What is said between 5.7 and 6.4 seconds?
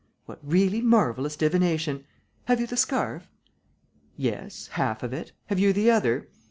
the other?"